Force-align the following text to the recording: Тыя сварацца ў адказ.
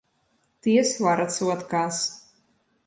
Тыя 0.61 0.83
сварацца 0.93 1.37
ў 1.47 1.61
адказ. 1.61 1.95